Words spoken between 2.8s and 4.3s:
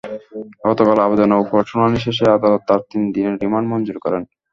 তিন দিনের রিমান্ড মঞ্জুর করেন।